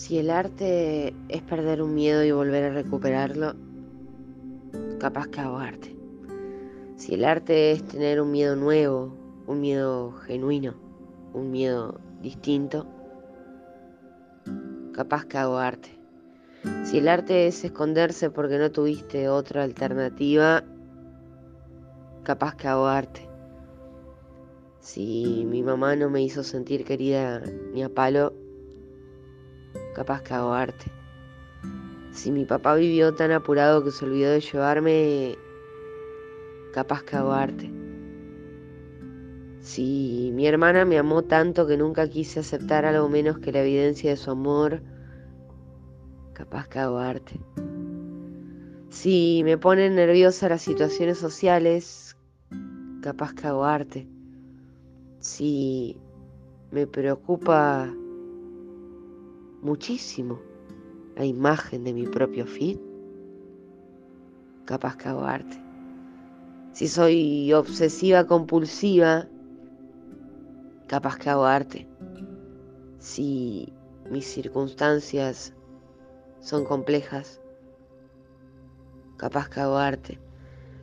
Si 0.00 0.16
el 0.16 0.30
arte 0.30 1.14
es 1.28 1.42
perder 1.42 1.82
un 1.82 1.94
miedo 1.94 2.24
y 2.24 2.32
volver 2.32 2.64
a 2.64 2.70
recuperarlo, 2.70 3.52
capaz 4.98 5.28
que 5.28 5.40
hago 5.40 5.58
arte. 5.58 5.94
Si 6.96 7.12
el 7.12 7.22
arte 7.22 7.72
es 7.72 7.86
tener 7.86 8.18
un 8.22 8.30
miedo 8.30 8.56
nuevo, 8.56 9.14
un 9.46 9.60
miedo 9.60 10.12
genuino, 10.12 10.72
un 11.34 11.50
miedo 11.50 12.00
distinto, 12.22 12.86
capaz 14.94 15.26
que 15.26 15.36
hago 15.36 15.58
arte. 15.58 15.90
Si 16.84 16.96
el 16.96 17.06
arte 17.06 17.46
es 17.46 17.62
esconderse 17.62 18.30
porque 18.30 18.56
no 18.56 18.72
tuviste 18.72 19.28
otra 19.28 19.64
alternativa, 19.64 20.64
capaz 22.22 22.54
que 22.54 22.68
hago 22.68 22.86
arte. 22.86 23.28
Si 24.78 25.44
mi 25.46 25.62
mamá 25.62 25.94
no 25.94 26.08
me 26.08 26.22
hizo 26.22 26.42
sentir 26.42 26.86
querida 26.86 27.42
ni 27.74 27.82
a 27.82 27.90
palo, 27.90 28.32
capaz 29.94 30.22
que 30.22 30.34
hago 30.34 30.52
arte. 30.52 30.90
Si 32.12 32.32
mi 32.32 32.44
papá 32.44 32.74
vivió 32.74 33.14
tan 33.14 33.30
apurado 33.32 33.84
que 33.84 33.90
se 33.90 34.04
olvidó 34.04 34.30
de 34.32 34.40
llevarme, 34.40 35.38
capaz 36.72 37.02
que 37.02 37.16
hago 37.16 37.32
arte. 37.32 37.70
Si 39.60 40.30
mi 40.34 40.46
hermana 40.46 40.84
me 40.84 40.98
amó 40.98 41.22
tanto 41.22 41.66
que 41.66 41.76
nunca 41.76 42.08
quise 42.08 42.40
aceptar 42.40 42.84
algo 42.84 43.08
menos 43.08 43.38
que 43.38 43.52
la 43.52 43.60
evidencia 43.60 44.10
de 44.10 44.16
su 44.16 44.30
amor, 44.30 44.82
capaz 46.32 46.66
que 46.68 46.78
hago 46.78 46.98
arte. 46.98 47.38
Si 48.88 49.42
me 49.44 49.56
ponen 49.56 49.94
nerviosa 49.94 50.48
las 50.48 50.62
situaciones 50.62 51.18
sociales, 51.18 52.16
capaz 53.02 53.34
que 53.34 53.46
hago 53.46 53.64
arte. 53.64 54.08
Si 55.20 56.00
me 56.70 56.86
preocupa 56.86 57.94
muchísimo 59.62 60.40
la 61.16 61.24
imagen 61.24 61.84
de 61.84 61.92
mi 61.92 62.06
propio 62.06 62.46
feed, 62.46 62.78
capaz 64.64 64.96
que 64.96 65.08
hago 65.08 65.24
arte. 65.24 65.62
Si 66.72 66.88
soy 66.88 67.52
obsesiva 67.52 68.26
compulsiva, 68.26 69.26
capaz 70.86 71.18
que 71.18 71.30
hago 71.30 71.44
arte. 71.44 71.88
Si 72.98 73.72
mis 74.10 74.26
circunstancias 74.26 75.52
son 76.40 76.64
complejas, 76.64 77.40
capaz 79.16 79.48
que 79.48 79.60
hago 79.60 79.76
arte. 79.76 80.18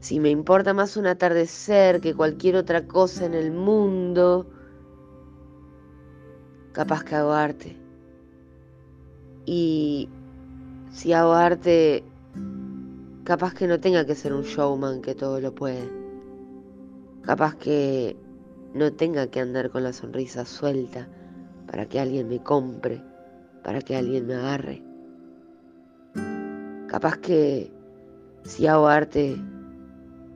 Si 0.00 0.20
me 0.20 0.30
importa 0.30 0.74
más 0.74 0.96
un 0.96 1.06
atardecer 1.06 2.00
que 2.00 2.14
cualquier 2.14 2.56
otra 2.56 2.86
cosa 2.86 3.24
en 3.24 3.34
el 3.34 3.50
mundo, 3.50 4.46
capaz 6.72 7.02
que 7.02 7.14
hago 7.14 7.32
arte. 7.32 7.87
Y 9.50 10.10
si 10.90 11.14
hago 11.14 11.32
arte, 11.32 12.04
capaz 13.24 13.54
que 13.54 13.66
no 13.66 13.80
tenga 13.80 14.04
que 14.04 14.14
ser 14.14 14.34
un 14.34 14.42
showman 14.42 15.00
que 15.00 15.14
todo 15.14 15.40
lo 15.40 15.54
puede. 15.54 15.90
Capaz 17.22 17.54
que 17.54 18.14
no 18.74 18.92
tenga 18.92 19.28
que 19.28 19.40
andar 19.40 19.70
con 19.70 19.84
la 19.84 19.94
sonrisa 19.94 20.44
suelta 20.44 21.08
para 21.66 21.86
que 21.86 21.98
alguien 21.98 22.28
me 22.28 22.42
compre, 22.42 23.02
para 23.64 23.80
que 23.80 23.96
alguien 23.96 24.26
me 24.26 24.34
agarre. 24.34 24.82
Capaz 26.86 27.16
que 27.16 27.72
si 28.42 28.66
hago 28.66 28.86
arte, 28.86 29.34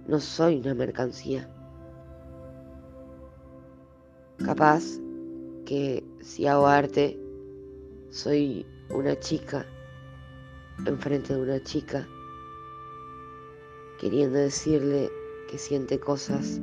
no 0.08 0.20
soy 0.20 0.58
una 0.60 0.72
mercancía. 0.72 1.50
Capaz 4.42 4.83
que 5.66 6.02
si 6.22 6.46
hago 6.46 6.66
arte, 6.66 7.20
soy 8.08 8.64
una 8.92 9.19
chica 9.19 9.67
enfrente 10.86 11.35
de 11.35 11.41
una 11.41 11.63
chica, 11.63 12.07
queriendo 13.98 14.39
decirle 14.39 15.11
que 15.51 15.58
siente 15.58 15.98
cosas 15.98 16.61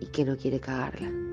y 0.00 0.06
que 0.06 0.24
no 0.24 0.36
quiere 0.36 0.60
cagarla. 0.60 1.23